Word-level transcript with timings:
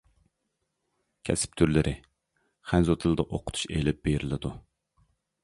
كەسىپ 1.29 1.53
تۈرلىرى 1.61 1.93
خەنزۇ 2.71 2.97
تىلىدا 3.05 3.27
ئوقۇتۇش 3.29 3.69
ئېلىپ 3.77 4.03
بېرىلىدۇ. 4.09 4.55